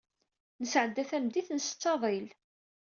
[0.61, 2.27] Nesɛedda tameddit, nsett aḍil.